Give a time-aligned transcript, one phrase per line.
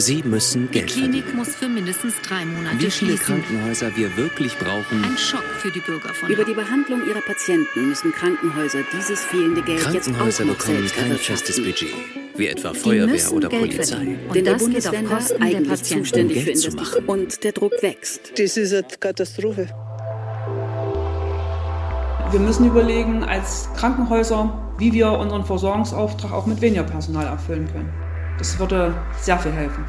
[0.00, 1.36] Sie müssen Die Geld Klinik verdienen.
[1.36, 3.26] muss für mindestens drei Monate Wie viele schließen.
[3.44, 6.54] Krankenhäuser wir wirklich brauchen, Ein Schock für die Bürger von Über die.
[6.54, 11.56] Behandlung ihrer Patienten müssen Krankenhäuser dieses fehlende Geld Krankenhäuser jetzt auch noch bekommen kein festes.
[11.56, 11.88] Budget,
[12.34, 13.94] wie etwa Die Feuerwehr oder Geld Polizei.
[13.96, 14.18] verdienen.
[14.20, 17.08] Denn Und die das geht auf Bundesländer der eigentlich zuständig Um für Geld zu Investitionen
[17.08, 18.32] und der Druck wächst.
[18.38, 19.68] Das ist eine Katastrophe.
[22.30, 27.92] Wir müssen überlegen als Krankenhäuser, wie wir unseren Versorgungsauftrag auch mit weniger Personal erfüllen können.
[28.40, 29.84] Das würde sehr viel helfen.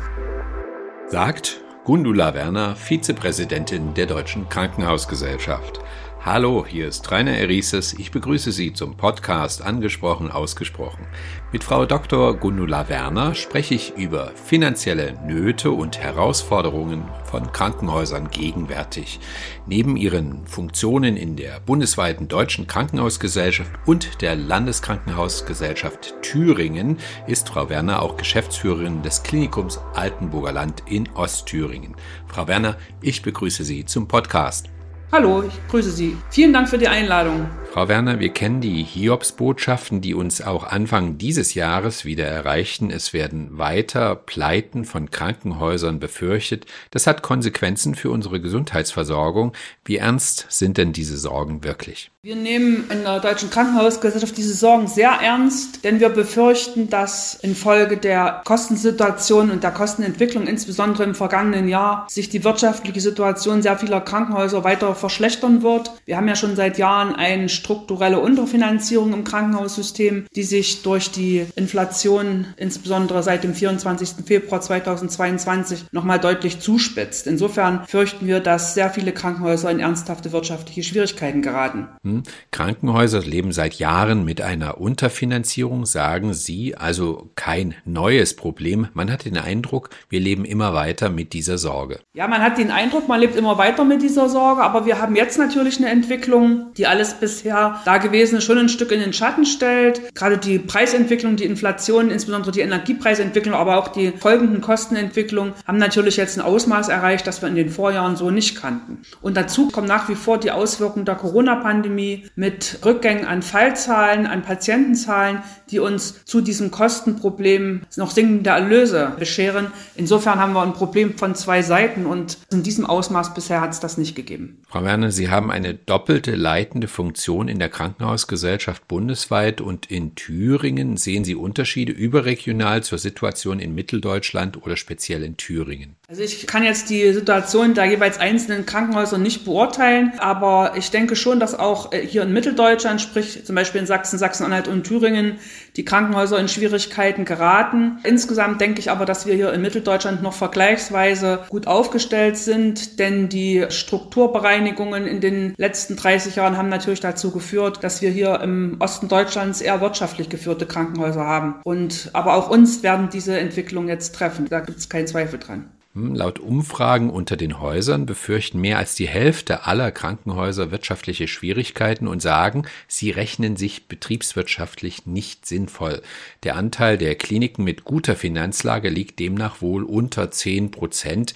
[1.07, 5.79] sagt Gundula Werner, Vizepräsidentin der Deutschen Krankenhausgesellschaft.
[6.23, 7.93] Hallo, hier ist Rainer Erises.
[7.93, 11.07] Ich begrüße Sie zum Podcast Angesprochen, Ausgesprochen.
[11.51, 12.37] Mit Frau Dr.
[12.37, 19.19] Gundula Werner spreche ich über finanzielle Nöte und Herausforderungen von Krankenhäusern gegenwärtig.
[19.65, 27.99] Neben ihren Funktionen in der bundesweiten Deutschen Krankenhausgesellschaft und der Landeskrankenhausgesellschaft Thüringen ist Frau Werner
[27.99, 31.95] auch Geschäftsführerin des Klinikums Altenburger Land in Ostthüringen.
[32.27, 34.69] Frau Werner, ich begrüße Sie zum Podcast.
[35.13, 36.15] Hallo, ich grüße Sie.
[36.29, 37.45] Vielen Dank für die Einladung.
[37.73, 42.91] Frau Werner, wir kennen die Hiobsbotschaften, die uns auch Anfang dieses Jahres wieder erreichten.
[42.91, 46.65] Es werden weiter Pleiten von Krankenhäusern befürchtet.
[46.91, 49.53] Das hat Konsequenzen für unsere Gesundheitsversorgung.
[49.85, 52.11] Wie ernst sind denn diese Sorgen wirklich?
[52.23, 57.97] Wir nehmen in der Deutschen Krankenhausgesellschaft diese Sorgen sehr ernst, denn wir befürchten, dass infolge
[57.97, 64.01] der Kostensituation und der Kostenentwicklung, insbesondere im vergangenen Jahr, sich die wirtschaftliche Situation sehr vieler
[64.01, 65.91] Krankenhäuser weiter verschlechtern wird.
[66.05, 71.45] Wir haben ja schon seit Jahren eine strukturelle Unterfinanzierung im Krankenhaussystem, die sich durch die
[71.55, 74.25] Inflation, insbesondere seit dem 24.
[74.25, 77.27] Februar 2022, nochmal deutlich zuspitzt.
[77.27, 81.89] Insofern fürchten wir, dass sehr viele Krankenhäuser in ernsthafte wirtschaftliche Schwierigkeiten geraten.
[82.03, 82.23] Hm?
[82.51, 88.87] Krankenhäuser leben seit Jahren mit einer Unterfinanzierung, sagen Sie, also kein neues Problem.
[88.93, 91.99] Man hat den Eindruck, wir leben immer weiter mit dieser Sorge.
[92.13, 95.15] Ja, man hat den Eindruck, man lebt immer weiter mit dieser Sorge, aber wir haben
[95.15, 100.13] jetzt natürlich eine Entwicklung, die alles bisher Dagewesene schon ein Stück in den Schatten stellt.
[100.15, 106.17] Gerade die Preisentwicklung, die Inflation, insbesondere die Energiepreisentwicklung, aber auch die folgenden Kostenentwicklungen haben natürlich
[106.17, 108.99] jetzt ein Ausmaß erreicht, das wir in den Vorjahren so nicht kannten.
[109.21, 114.41] Und dazu kommen nach wie vor die Auswirkungen der Corona-Pandemie mit Rückgängen an Fallzahlen, an
[114.41, 115.39] Patientenzahlen,
[115.69, 119.67] die uns zu diesem Kostenproblem noch sinkende Erlöse bescheren.
[119.95, 123.79] Insofern haben wir ein Problem von zwei Seiten und in diesem Ausmaß bisher hat es
[123.79, 124.61] das nicht gegeben.
[124.67, 130.97] Frau Werner, Sie haben eine doppelte leitende Funktion in der Krankenhausgesellschaft bundesweit und in Thüringen.
[130.97, 135.95] Sehen Sie Unterschiede überregional zur Situation in Mitteldeutschland oder speziell in Thüringen?
[136.11, 141.15] Also ich kann jetzt die Situation der jeweils einzelnen Krankenhäuser nicht beurteilen, aber ich denke
[141.15, 145.37] schon, dass auch äh, hier in Mitteldeutschland, sprich zum Beispiel in Sachsen, Sachsen-Anhalt und Thüringen,
[145.77, 147.99] die Krankenhäuser in Schwierigkeiten geraten.
[148.03, 153.29] Insgesamt denke ich aber, dass wir hier in Mitteldeutschland noch vergleichsweise gut aufgestellt sind, denn
[153.29, 158.75] die Strukturbereinigungen in den letzten 30 Jahren haben natürlich dazu geführt, dass wir hier im
[158.79, 161.61] Osten Deutschlands eher wirtschaftlich geführte Krankenhäuser haben.
[161.63, 164.49] Und aber auch uns werden diese Entwicklungen jetzt treffen.
[164.49, 165.69] Da gibt es keinen Zweifel dran.
[165.93, 172.07] Hm, Laut Umfragen unter den Häusern befürchten mehr als die Hälfte aller Krankenhäuser wirtschaftliche Schwierigkeiten
[172.07, 176.01] und sagen, sie rechnen sich betriebswirtschaftlich nicht sinnvoll.
[176.43, 181.33] Der Anteil der Kliniken mit guter Finanzlage liegt demnach wohl unter 10 Prozent.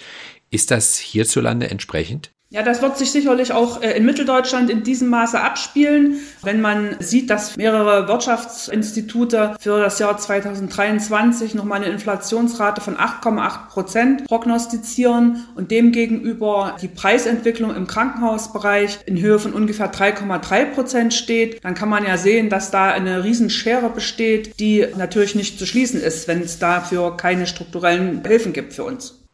[0.51, 2.31] Ist das hierzulande entsprechend?
[2.51, 6.95] Ja, das wird sich sicherlich auch äh, in Mitteldeutschland in diesem Maße abspielen, wenn man
[6.99, 15.47] sieht, dass mehrere Wirtschaftsinstitute für das Jahr 2023 nochmal eine Inflationsrate von 8,8 Prozent prognostizieren
[15.55, 21.89] und demgegenüber die Preisentwicklung im Krankenhausbereich in Höhe von ungefähr 3,3 Prozent steht, dann kann
[21.89, 26.41] man ja sehen, dass da eine Riesenschere besteht, die natürlich nicht zu schließen ist, wenn
[26.41, 29.24] es dafür keine strukturellen Hilfen gibt für uns.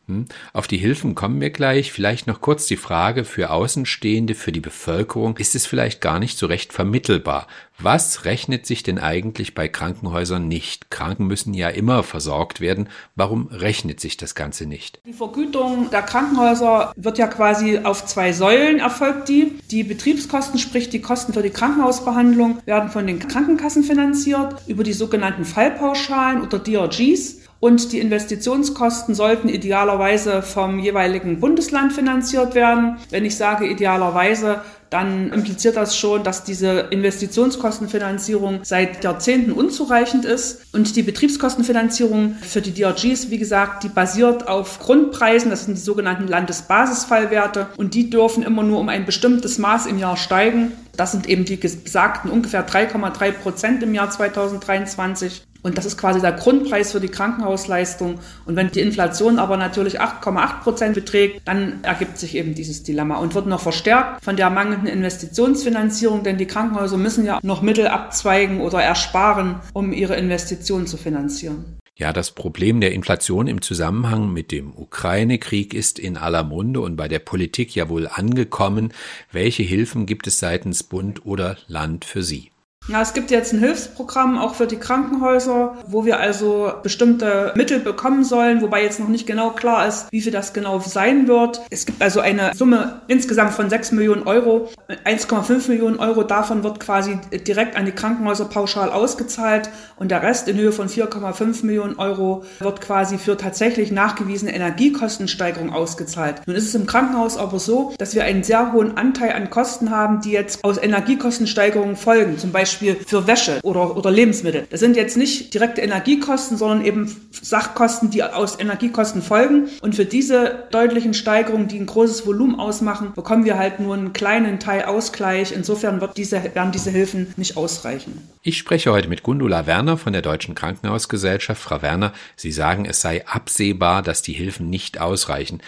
[0.54, 1.92] Auf die Hilfen kommen wir gleich.
[1.92, 5.38] Vielleicht noch kurz die Frage für Außenstehende, für die Bevölkerung.
[5.38, 7.48] Ist es vielleicht gar nicht so recht vermittelbar?
[7.84, 10.92] Was rechnet sich denn eigentlich bei Krankenhäusern nicht?
[10.92, 12.90] Kranken müssen ja immer versorgt werden.
[13.16, 15.00] Warum rechnet sich das Ganze nicht?
[15.06, 19.60] Die Vergütung der Krankenhäuser wird ja quasi auf zwei Säulen erfolgt die.
[19.72, 24.94] Die Betriebskosten, sprich die Kosten für die Krankenhausbehandlung, werden von den Krankenkassen finanziert über die
[24.94, 27.41] sogenannten Fallpauschalen oder DRGs.
[27.62, 32.98] Und die Investitionskosten sollten idealerweise vom jeweiligen Bundesland finanziert werden.
[33.12, 40.74] Wenn ich sage idealerweise, dann impliziert das schon, dass diese Investitionskostenfinanzierung seit Jahrzehnten unzureichend ist.
[40.74, 45.82] Und die Betriebskostenfinanzierung für die DRGs, wie gesagt, die basiert auf Grundpreisen, das sind die
[45.82, 47.68] sogenannten Landesbasisfallwerte.
[47.78, 50.72] Und die dürfen immer nur um ein bestimmtes Maß im Jahr steigen.
[50.98, 55.44] Das sind eben die besagten ungefähr 3,3 Prozent im Jahr 2023.
[55.64, 58.20] Und das ist quasi der Grundpreis für die Krankenhausleistung.
[58.46, 63.18] Und wenn die Inflation aber natürlich 8,8 Prozent beträgt, dann ergibt sich eben dieses Dilemma
[63.18, 67.88] und wird noch verstärkt von der mangelnden Investitionsfinanzierung, denn die Krankenhäuser müssen ja noch Mittel
[67.88, 71.78] abzweigen oder ersparen, um ihre Investitionen zu finanzieren.
[72.02, 76.96] Ja, das Problem der Inflation im Zusammenhang mit dem Ukraine-Krieg ist in aller Munde und
[76.96, 78.92] bei der Politik ja wohl angekommen.
[79.32, 82.50] Welche Hilfen gibt es seitens Bund oder Land für Sie?
[82.88, 87.80] Ja, es gibt jetzt ein Hilfsprogramm auch für die Krankenhäuser, wo wir also bestimmte Mittel
[87.80, 91.62] bekommen sollen, wobei jetzt noch nicht genau klar ist, wie viel das genau sein wird.
[91.70, 94.68] Es gibt also eine Summe insgesamt von 6 Millionen Euro.
[95.06, 100.48] 1,5 Millionen Euro davon wird quasi direkt an die Krankenhäuser pauschal ausgezahlt und der Rest
[100.48, 106.42] in Höhe von 4,5 Millionen Euro wird quasi für tatsächlich nachgewiesene Energiekostensteigerung ausgezahlt.
[106.48, 109.92] Nun ist es im Krankenhaus aber so, dass wir einen sehr hohen Anteil an Kosten
[109.92, 112.40] haben, die jetzt aus Energiekostensteigerungen folgen.
[112.40, 114.66] Zum Beispiel Beispiel für Wäsche oder, oder Lebensmittel.
[114.70, 119.70] Das sind jetzt nicht direkte Energiekosten, sondern eben Sachkosten, die aus Energiekosten folgen.
[119.82, 124.14] Und für diese deutlichen Steigerungen, die ein großes Volumen ausmachen, bekommen wir halt nur einen
[124.14, 125.52] kleinen Teil Ausgleich.
[125.52, 128.30] Insofern wird diese, werden diese Hilfen nicht ausreichen.
[128.42, 131.62] Ich spreche heute mit Gundula Werner von der Deutschen Krankenhausgesellschaft.
[131.62, 135.62] Frau Werner, Sie sagen, es sei absehbar, dass die Hilfen nicht ausreichen.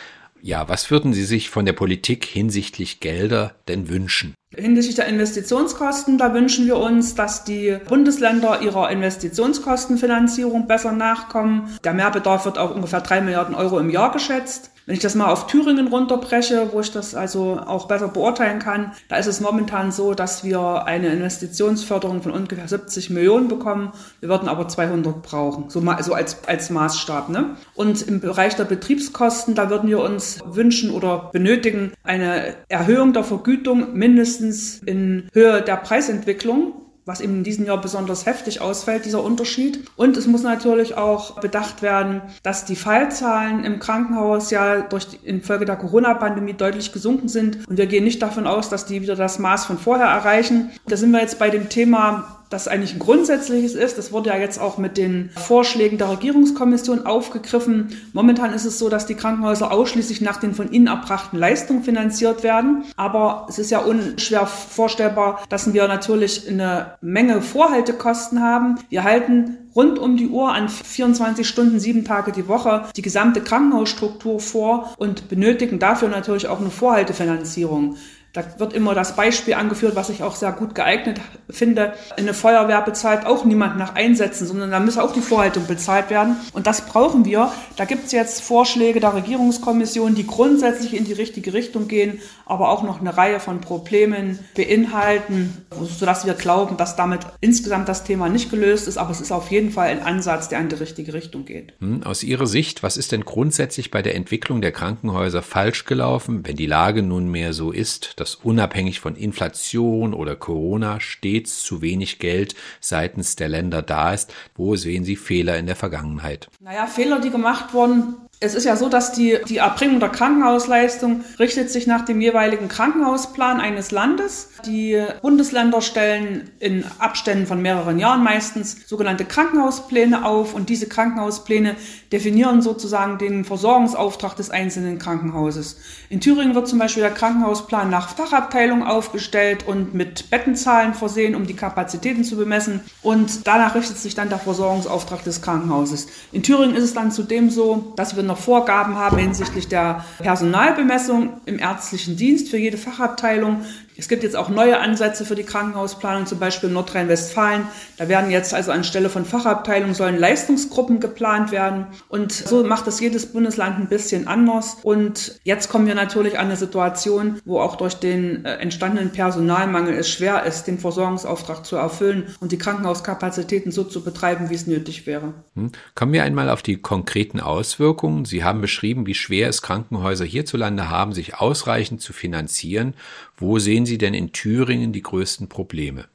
[0.45, 4.33] Ja, was würden Sie sich von der Politik hinsichtlich Gelder denn wünschen?
[4.53, 11.69] Hinsichtlich der Investitionskosten, da wünschen wir uns, dass die Bundesländer ihrer Investitionskostenfinanzierung besser nachkommen.
[11.85, 14.72] Der Mehrbedarf wird auf ungefähr drei Milliarden Euro im Jahr geschätzt.
[14.85, 18.91] Wenn ich das mal auf Thüringen runterbreche, wo ich das also auch besser beurteilen kann,
[19.07, 23.93] da ist es momentan so, dass wir eine Investitionsförderung von ungefähr 70 Millionen bekommen.
[24.19, 27.29] Wir würden aber 200 brauchen, so, mal, so als, als Maßstab.
[27.29, 27.55] Ne?
[27.75, 33.23] Und im Bereich der Betriebskosten, da würden wir uns wünschen oder benötigen eine Erhöhung der
[33.23, 39.23] Vergütung mindestens in Höhe der Preisentwicklung was eben in diesem Jahr besonders heftig ausfällt, dieser
[39.23, 39.85] Unterschied.
[39.95, 45.17] Und es muss natürlich auch bedacht werden, dass die Fallzahlen im Krankenhaus ja durch die,
[45.27, 47.67] infolge der Corona-Pandemie deutlich gesunken sind.
[47.67, 50.71] Und wir gehen nicht davon aus, dass die wieder das Maß von vorher erreichen.
[50.87, 53.97] Da sind wir jetzt bei dem Thema das eigentlich ein grundsätzliches ist.
[53.97, 57.89] Das wurde ja jetzt auch mit den Vorschlägen der Regierungskommission aufgegriffen.
[58.13, 62.43] Momentan ist es so, dass die Krankenhäuser ausschließlich nach den von ihnen erbrachten Leistungen finanziert
[62.43, 62.83] werden.
[62.95, 68.75] Aber es ist ja unschwer vorstellbar, dass wir natürlich eine Menge Vorhaltekosten haben.
[68.89, 73.41] Wir halten rund um die Uhr an 24 Stunden, sieben Tage die Woche die gesamte
[73.41, 77.95] Krankenhausstruktur vor und benötigen dafür natürlich auch eine Vorhaltefinanzierung.
[78.33, 81.21] Da wird immer das Beispiel angeführt, was ich auch sehr gut geeignet
[81.51, 81.93] finde.
[82.17, 86.37] Eine Feuerwehr bezahlt auch niemand nach Einsätzen, sondern da muss auch die Vorhaltung bezahlt werden.
[86.51, 87.51] Und das brauchen wir.
[87.75, 92.69] Da gibt es jetzt Vorschläge der Regierungskommission, die grundsätzlich in die richtige Richtung gehen, aber
[92.69, 95.65] auch noch eine Reihe von Problemen beinhalten,
[95.99, 98.97] sodass wir glauben, dass damit insgesamt das Thema nicht gelöst ist.
[98.97, 101.73] Aber es ist auf jeden Fall ein Ansatz, der in die richtige Richtung geht.
[101.81, 106.41] Hm, aus Ihrer Sicht, was ist denn grundsätzlich bei der Entwicklung der Krankenhäuser falsch gelaufen,
[106.47, 112.19] wenn die Lage nunmehr so ist, dass unabhängig von Inflation oder Corona stets zu wenig
[112.19, 114.33] Geld seitens der Länder da ist.
[114.55, 116.47] Wo sehen Sie Fehler in der Vergangenheit?
[116.61, 121.23] Naja, Fehler, die gemacht wurden, es ist ja so, dass die, die Erbringung der Krankenhausleistung
[121.39, 124.49] richtet sich nach dem jeweiligen Krankenhausplan eines Landes.
[124.65, 131.77] Die Bundesländer stellen in Abständen von mehreren Jahren meistens sogenannte Krankenhauspläne auf und diese Krankenhauspläne
[132.11, 135.77] definieren sozusagen den Versorgungsauftrag des einzelnen Krankenhauses.
[136.09, 141.47] In Thüringen wird zum Beispiel der Krankenhausplan nach Fachabteilung aufgestellt und mit Bettenzahlen versehen, um
[141.47, 146.07] die Kapazitäten zu bemessen und danach richtet sich dann der Versorgungsauftrag des Krankenhauses.
[146.33, 151.41] In Thüringen ist es dann zudem so, dass wir noch Vorgaben haben hinsichtlich der Personalbemessung
[151.45, 153.65] im ärztlichen Dienst für jede Fachabteilung.
[153.97, 157.67] Es gibt jetzt auch neue Ansätze für die Krankenhausplanung, zum Beispiel in Nordrhein-Westfalen.
[157.97, 161.87] Da werden jetzt also anstelle von Fachabteilungen sollen Leistungsgruppen geplant werden.
[162.09, 164.77] Und so macht das jedes Bundesland ein bisschen anders.
[164.83, 169.95] Und jetzt kommen wir natürlich an eine Situation, wo auch durch den äh, entstandenen Personalmangel
[169.95, 174.67] es schwer ist, den Versorgungsauftrag zu erfüllen und die Krankenhauskapazitäten so zu betreiben, wie es
[174.67, 175.33] nötig wäre.
[175.55, 175.71] Hm.
[175.95, 178.25] Kommen wir einmal auf die konkreten Auswirkungen.
[178.25, 182.95] Sie haben beschrieben, wie schwer es Krankenhäuser hierzulande haben, sich ausreichend zu finanzieren.
[183.37, 186.05] Wo sehen Sie denn in Thüringen die größten Probleme?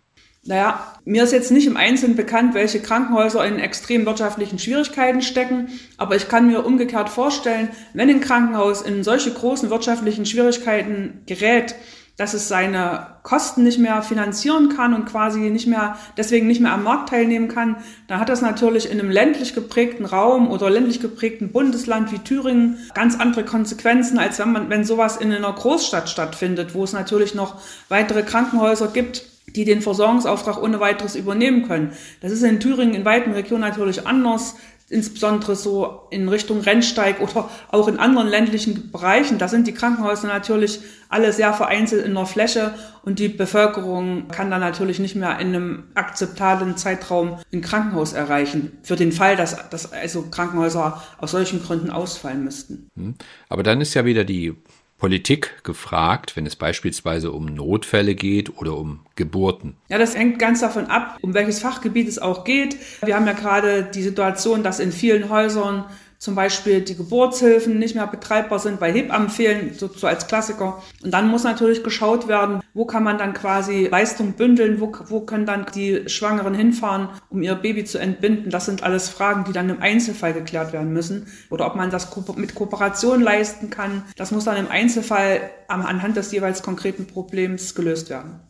[0.44, 5.68] Naja, mir ist jetzt nicht im Einzelnen bekannt, welche Krankenhäuser in extrem wirtschaftlichen Schwierigkeiten stecken,
[5.98, 11.74] aber ich kann mir umgekehrt vorstellen, wenn ein Krankenhaus in solche großen wirtschaftlichen Schwierigkeiten gerät,
[12.18, 16.72] dass es seine Kosten nicht mehr finanzieren kann und quasi nicht mehr, deswegen nicht mehr
[16.72, 17.76] am Markt teilnehmen kann,
[18.08, 22.78] dann hat das natürlich in einem ländlich geprägten Raum oder ländlich geprägten Bundesland wie Thüringen
[22.92, 27.36] ganz andere Konsequenzen, als wenn man, wenn sowas in einer Großstadt stattfindet, wo es natürlich
[27.36, 31.92] noch weitere Krankenhäuser gibt, die den Versorgungsauftrag ohne weiteres übernehmen können.
[32.20, 34.56] Das ist in Thüringen in weiten Regionen natürlich anders
[34.90, 39.38] insbesondere so in Richtung Rennsteig oder auch in anderen ländlichen Bereichen.
[39.38, 40.80] Da sind die Krankenhäuser natürlich
[41.10, 45.48] alle sehr vereinzelt in der Fläche und die Bevölkerung kann dann natürlich nicht mehr in
[45.48, 48.78] einem akzeptablen Zeitraum ein Krankenhaus erreichen.
[48.82, 52.90] Für den Fall, dass, dass also Krankenhäuser aus solchen Gründen ausfallen müssten.
[52.96, 53.14] Hm.
[53.48, 54.54] Aber dann ist ja wieder die
[54.98, 59.76] Politik gefragt, wenn es beispielsweise um Notfälle geht oder um Geburten?
[59.88, 62.76] Ja, das hängt ganz davon ab, um welches Fachgebiet es auch geht.
[63.04, 65.84] Wir haben ja gerade die Situation, dass in vielen Häusern
[66.18, 70.82] zum Beispiel die Geburtshilfen nicht mehr betreibbar sind, weil Hebammen fehlen, so, so, als Klassiker.
[71.02, 75.20] Und dann muss natürlich geschaut werden, wo kann man dann quasi Leistung bündeln, wo, wo
[75.20, 78.50] können dann die Schwangeren hinfahren, um ihr Baby zu entbinden.
[78.50, 81.28] Das sind alles Fragen, die dann im Einzelfall geklärt werden müssen.
[81.50, 84.02] Oder ob man das mit Kooperation leisten kann.
[84.16, 88.40] Das muss dann im Einzelfall anhand des jeweils konkreten Problems gelöst werden.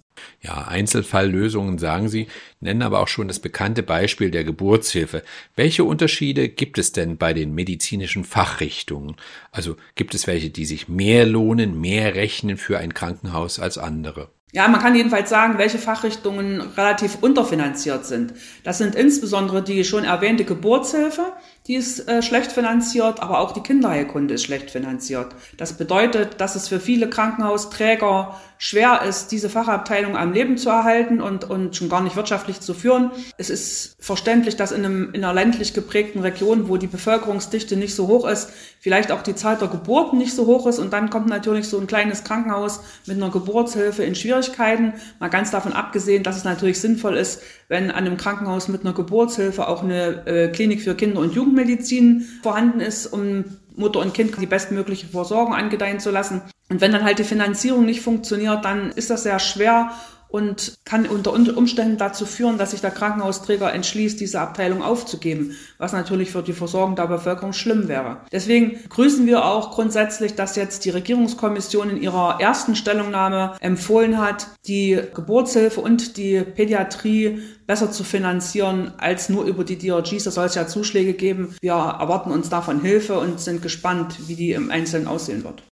[0.40, 2.28] Ja, Einzelfalllösungen sagen Sie,
[2.60, 5.22] nennen aber auch schon das bekannte Beispiel der Geburtshilfe.
[5.56, 9.16] Welche Unterschiede gibt es denn bei den medizinischen Fachrichtungen?
[9.52, 14.30] Also gibt es welche, die sich mehr lohnen, mehr rechnen für ein Krankenhaus als andere?
[14.50, 18.32] Ja, man kann jedenfalls sagen, welche Fachrichtungen relativ unterfinanziert sind.
[18.64, 21.34] Das sind insbesondere die schon erwähnte Geburtshilfe,
[21.68, 25.28] die ist äh, schlecht finanziert, aber auch die Kinderheilkunde ist schlecht finanziert.
[25.58, 31.20] Das bedeutet, dass es für viele Krankenhausträger schwer ist, diese Fachabteilung am Leben zu erhalten
[31.20, 33.12] und, und schon gar nicht wirtschaftlich zu führen.
[33.36, 37.94] Es ist verständlich, dass in, einem, in einer ländlich geprägten Region, wo die Bevölkerungsdichte nicht
[37.94, 41.08] so hoch ist, vielleicht auch die Zahl der Geburten nicht so hoch ist und dann
[41.10, 44.94] kommt natürlich so ein kleines Krankenhaus mit einer Geburtshilfe in Schwierigkeiten.
[45.20, 48.94] Mal ganz davon abgesehen, dass es natürlich sinnvoll ist, wenn an einem Krankenhaus mit einer
[48.94, 53.44] Geburtshilfe auch eine äh, Klinik für Kinder- und Jugendmedizin vorhanden ist, um
[53.76, 56.42] Mutter und Kind die bestmögliche Versorgung angedeihen zu lassen.
[56.68, 59.92] Und wenn dann halt die Finanzierung nicht funktioniert, dann ist das sehr schwer
[60.28, 65.92] und kann unter Umständen dazu führen, dass sich der Krankenhausträger entschließt, diese Abteilung aufzugeben, was
[65.92, 68.18] natürlich für die Versorgung der Bevölkerung schlimm wäre.
[68.32, 74.48] Deswegen grüßen wir auch grundsätzlich, dass jetzt die Regierungskommission in ihrer ersten Stellungnahme empfohlen hat,
[74.66, 80.24] die Geburtshilfe und die Pädiatrie besser zu finanzieren als nur über die DRGs.
[80.24, 81.54] Da soll es ja Zuschläge geben.
[81.60, 85.62] Wir erwarten uns davon Hilfe und sind gespannt, wie die im Einzelnen aussehen wird.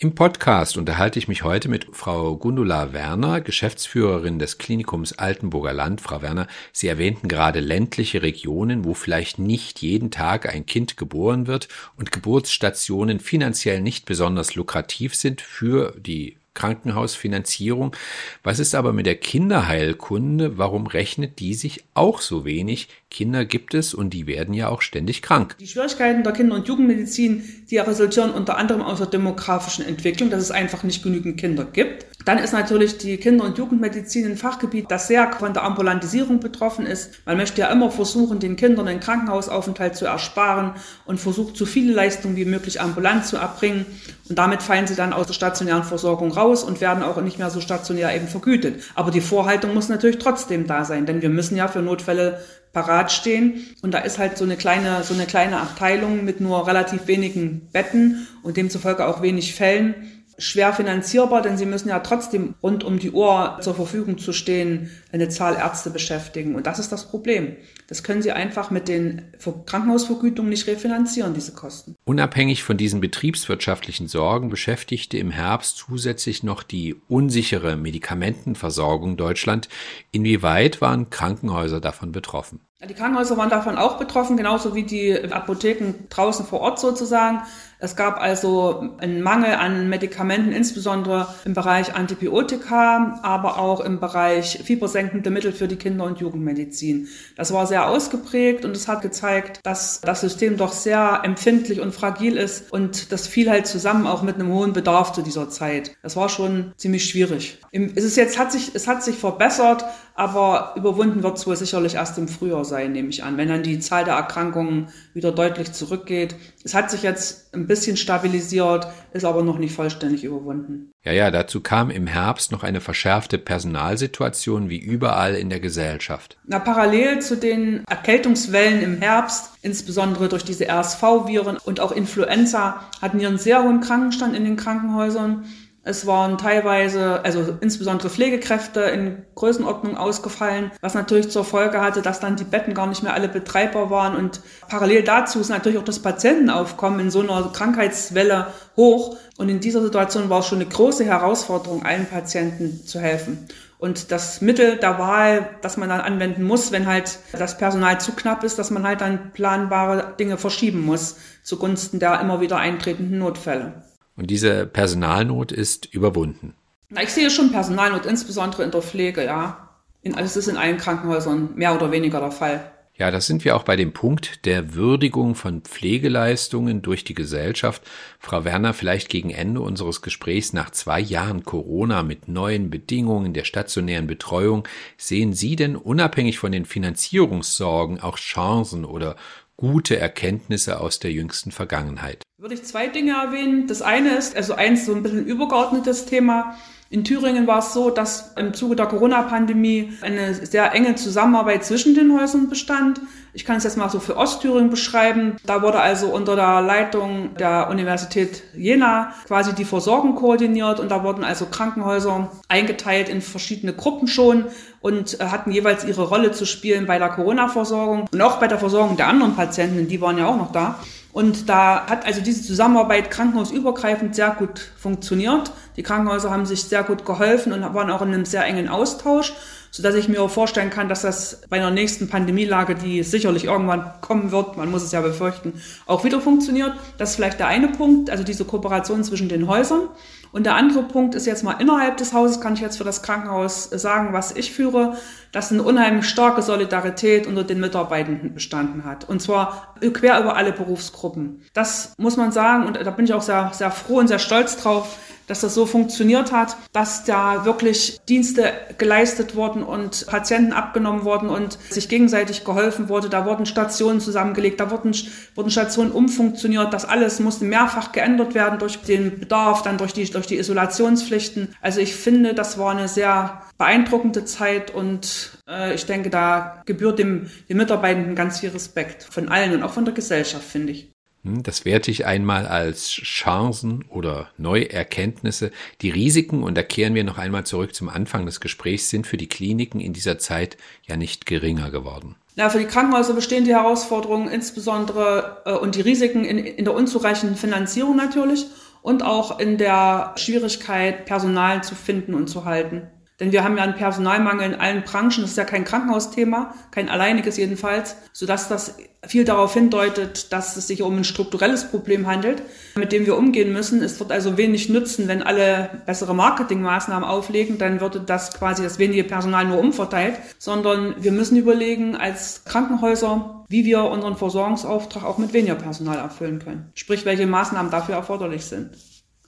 [0.00, 6.00] Im Podcast unterhalte ich mich heute mit Frau Gundula Werner, Geschäftsführerin des Klinikums Altenburger Land.
[6.00, 11.48] Frau Werner, Sie erwähnten gerade ländliche Regionen, wo vielleicht nicht jeden Tag ein Kind geboren
[11.48, 17.94] wird und Geburtsstationen finanziell nicht besonders lukrativ sind für die Krankenhausfinanzierung.
[18.42, 20.58] Was ist aber mit der Kinderheilkunde?
[20.58, 22.88] Warum rechnet die sich auch so wenig?
[23.10, 25.56] Kinder gibt es und die werden ja auch ständig krank.
[25.60, 30.42] Die Schwierigkeiten der Kinder- und Jugendmedizin, die resultieren unter anderem aus der demografischen Entwicklung, dass
[30.42, 32.06] es einfach nicht genügend Kinder gibt.
[32.24, 36.84] Dann ist natürlich die Kinder- und Jugendmedizin ein Fachgebiet, das sehr von der Ambulantisierung betroffen
[36.84, 37.12] ist.
[37.24, 40.72] Man möchte ja immer versuchen, den Kindern einen Krankenhausaufenthalt zu ersparen
[41.06, 43.86] und versucht, so viele Leistungen wie möglich ambulant zu erbringen.
[44.28, 47.50] Und damit fallen sie dann aus der stationären Versorgung raus und werden auch nicht mehr
[47.50, 48.82] so stationär eben vergütet.
[48.94, 52.40] Aber die Vorhaltung muss natürlich trotzdem da sein, denn wir müssen ja für Notfälle
[52.72, 53.66] parat stehen.
[53.82, 57.68] Und da ist halt so eine kleine, so eine kleine Abteilung mit nur relativ wenigen
[57.72, 59.94] Betten und demzufolge auch wenig Fällen
[60.38, 64.90] schwer finanzierbar, denn sie müssen ja trotzdem rund um die Uhr zur Verfügung zu stehen,
[65.12, 66.54] eine Zahl Ärzte beschäftigen.
[66.54, 67.56] Und das ist das Problem.
[67.88, 69.32] Das können sie einfach mit den
[69.66, 71.96] Krankenhausvergütungen nicht refinanzieren, diese Kosten.
[72.04, 79.68] Unabhängig von diesen betriebswirtschaftlichen Sorgen beschäftigte im Herbst zusätzlich noch die unsichere Medikamentenversorgung Deutschland.
[80.12, 82.60] Inwieweit waren Krankenhäuser davon betroffen?
[82.88, 87.42] Die Krankenhäuser waren davon auch betroffen, genauso wie die Apotheken draußen vor Ort sozusagen.
[87.80, 94.60] Es gab also einen Mangel an Medikamenten, insbesondere im Bereich Antibiotika, aber auch im Bereich
[94.64, 97.06] fiebersenkende Mittel für die Kinder- und Jugendmedizin.
[97.36, 101.94] Das war sehr ausgeprägt und es hat gezeigt, dass das System doch sehr empfindlich und
[101.94, 105.96] fragil ist und das fiel halt zusammen auch mit einem hohen Bedarf zu dieser Zeit.
[106.02, 107.58] Das war schon ziemlich schwierig.
[107.70, 109.84] Es ist jetzt, hat sich, es hat sich verbessert,
[110.18, 113.62] aber überwunden wird es wohl sicherlich erst im Frühjahr sein, nehme ich an, wenn dann
[113.62, 116.34] die Zahl der Erkrankungen wieder deutlich zurückgeht.
[116.68, 120.92] Es hat sich jetzt ein bisschen stabilisiert, ist aber noch nicht vollständig überwunden.
[121.02, 126.36] Ja, ja, dazu kam im Herbst noch eine verschärfte Personalsituation wie überall in der Gesellschaft.
[126.44, 133.18] Na, parallel zu den Erkältungswellen im Herbst, insbesondere durch diese RSV-Viren und auch Influenza, hatten
[133.18, 135.46] wir einen sehr hohen Krankenstand in den Krankenhäusern.
[135.88, 142.20] Es waren teilweise, also insbesondere Pflegekräfte in Größenordnung ausgefallen, was natürlich zur Folge hatte, dass
[142.20, 144.14] dann die Betten gar nicht mehr alle betreibbar waren.
[144.14, 149.16] Und parallel dazu ist natürlich auch das Patientenaufkommen in so einer Krankheitswelle hoch.
[149.38, 153.48] Und in dieser Situation war es schon eine große Herausforderung, allen Patienten zu helfen.
[153.78, 158.12] Und das Mittel der Wahl, das man dann anwenden muss, wenn halt das Personal zu
[158.12, 163.20] knapp ist, dass man halt dann planbare Dinge verschieben muss zugunsten der immer wieder eintretenden
[163.20, 163.84] Notfälle.
[164.18, 166.54] Und diese Personalnot ist überwunden.
[166.88, 169.68] Na, ich sehe schon Personalnot, insbesondere in der Pflege, ja.
[170.02, 172.72] In, also es ist in allen Krankenhäusern mehr oder weniger der Fall.
[172.96, 177.82] Ja, das sind wir auch bei dem Punkt der Würdigung von Pflegeleistungen durch die Gesellschaft.
[178.18, 183.44] Frau Werner, vielleicht gegen Ende unseres Gesprächs nach zwei Jahren Corona mit neuen Bedingungen der
[183.44, 189.14] stationären Betreuung, sehen Sie denn unabhängig von den Finanzierungssorgen auch Chancen oder
[189.56, 192.24] gute Erkenntnisse aus der jüngsten Vergangenheit?
[192.40, 193.66] Würde ich zwei Dinge erwähnen.
[193.66, 196.54] Das eine ist, also eins so ein bisschen übergeordnetes Thema,
[196.90, 201.94] in Thüringen war es so, dass im Zuge der Corona-Pandemie eine sehr enge Zusammenarbeit zwischen
[201.94, 203.00] den Häusern bestand.
[203.34, 205.36] Ich kann es jetzt mal so für Ostthüringen beschreiben.
[205.44, 211.04] Da wurde also unter der Leitung der Universität Jena quasi die Versorgung koordiniert und da
[211.04, 214.46] wurden also Krankenhäuser eingeteilt in verschiedene Gruppen schon
[214.80, 218.58] und äh, hatten jeweils ihre Rolle zu spielen bei der Corona-Versorgung und auch bei der
[218.58, 220.78] Versorgung der anderen Patienten, die waren ja auch noch da.
[221.12, 225.50] Und da hat also diese Zusammenarbeit krankenhausübergreifend sehr gut funktioniert.
[225.76, 229.32] Die Krankenhäuser haben sich sehr gut geholfen und waren auch in einem sehr engen Austausch,
[229.70, 234.30] sodass ich mir vorstellen kann, dass das bei einer nächsten Pandemielage, die sicherlich irgendwann kommen
[234.32, 235.54] wird, man muss es ja befürchten,
[235.86, 236.72] auch wieder funktioniert.
[236.96, 239.88] Das ist vielleicht der eine Punkt, also diese Kooperation zwischen den Häusern.
[240.30, 243.02] Und der andere Punkt ist jetzt mal innerhalb des Hauses, kann ich jetzt für das
[243.02, 244.96] Krankenhaus sagen, was ich führe,
[245.32, 249.08] dass eine unheimlich starke Solidarität unter den Mitarbeitenden bestanden hat.
[249.08, 251.42] Und zwar quer über alle Berufsgruppen.
[251.54, 254.56] Das muss man sagen und da bin ich auch sehr, sehr froh und sehr stolz
[254.56, 254.98] drauf,
[255.28, 261.28] dass das so funktioniert hat, dass da wirklich Dienste geleistet wurden und Patienten abgenommen wurden
[261.28, 263.08] und sich gegenseitig geholfen wurde.
[263.08, 264.94] Da wurden Stationen zusammengelegt, da wurden,
[265.34, 266.72] wurden Stationen umfunktioniert.
[266.72, 271.54] Das alles musste mehrfach geändert werden durch den Bedarf, dann durch die, durch die Isolationspflichten.
[271.60, 276.98] Also ich finde, das war eine sehr beeindruckende Zeit und äh, ich denke, da gebührt
[276.98, 280.92] dem, den Mitarbeitenden ganz viel Respekt von allen und auch von der Gesellschaft, finde ich.
[281.24, 285.50] Hm, das werte ich einmal als Chancen oder Neuerkenntnisse.
[285.80, 289.16] Die Risiken, und da kehren wir noch einmal zurück zum Anfang des Gesprächs, sind für
[289.16, 292.16] die Kliniken in dieser Zeit ja nicht geringer geworden.
[292.36, 296.74] Ja, für die Krankenhäuser bestehen die Herausforderungen insbesondere äh, und die Risiken in, in der
[296.74, 298.46] unzureichenden Finanzierung natürlich
[298.80, 302.88] und auch in der Schwierigkeit, Personal zu finden und zu halten.
[303.20, 305.22] Denn wir haben ja einen Personalmangel in allen Branchen.
[305.22, 308.76] Das ist ja kein Krankenhausthema, kein alleiniges jedenfalls, sodass das
[309.06, 312.42] viel darauf hindeutet, dass es sich um ein strukturelles Problem handelt,
[312.76, 313.82] mit dem wir umgehen müssen.
[313.82, 318.78] Es wird also wenig nützen, wenn alle bessere Marketingmaßnahmen auflegen, dann würde das quasi das
[318.78, 325.18] wenige Personal nur umverteilt, sondern wir müssen überlegen als Krankenhäuser, wie wir unseren Versorgungsauftrag auch
[325.18, 326.70] mit weniger Personal erfüllen können.
[326.74, 328.70] Sprich, welche Maßnahmen dafür erforderlich sind.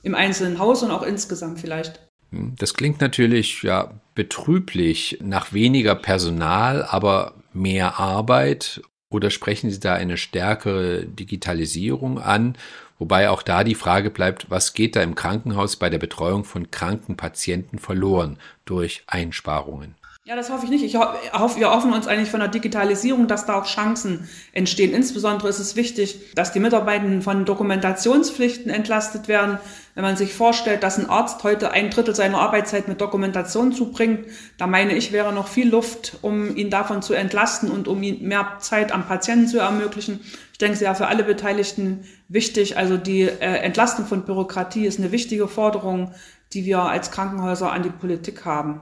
[0.02, 2.09] Im einzelnen Haus und auch insgesamt vielleicht.
[2.30, 8.82] Das klingt natürlich ja betrüblich nach weniger Personal, aber mehr Arbeit.
[9.08, 12.56] Oder sprechen Sie da eine stärkere Digitalisierung an?
[13.00, 16.70] Wobei auch da die Frage bleibt, was geht da im Krankenhaus bei der Betreuung von
[16.70, 19.96] kranken Patienten verloren durch Einsparungen?
[20.30, 20.84] Ja, das hoffe ich nicht.
[20.84, 24.94] Ich hoffe, wir hoffen uns eigentlich von der Digitalisierung, dass da auch Chancen entstehen.
[24.94, 29.58] Insbesondere ist es wichtig, dass die Mitarbeitenden von Dokumentationspflichten entlastet werden.
[29.96, 34.20] Wenn man sich vorstellt, dass ein Arzt heute ein Drittel seiner Arbeitszeit mit Dokumentation zubringt,
[34.56, 38.28] da meine ich, wäre noch viel Luft, um ihn davon zu entlasten und um ihm
[38.28, 40.20] mehr Zeit am Patienten zu ermöglichen.
[40.52, 42.76] Ich denke, es ist ja für alle Beteiligten wichtig.
[42.76, 46.12] Also die äh, Entlastung von Bürokratie ist eine wichtige Forderung,
[46.52, 48.80] die wir als Krankenhäuser an die Politik haben.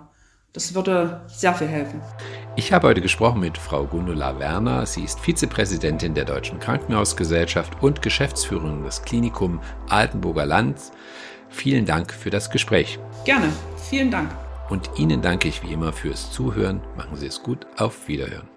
[0.52, 2.00] Das würde sehr viel helfen.
[2.56, 4.86] Ich habe heute gesprochen mit Frau Gundula Werner.
[4.86, 10.76] Sie ist Vizepräsidentin der Deutschen Krankenhausgesellschaft und Geschäftsführerin des Klinikum Altenburger Land.
[11.50, 12.98] Vielen Dank für das Gespräch.
[13.24, 13.52] Gerne.
[13.88, 14.30] Vielen Dank.
[14.68, 16.80] Und Ihnen danke ich wie immer fürs Zuhören.
[16.96, 17.66] Machen Sie es gut.
[17.76, 18.48] Auf Wiederhören.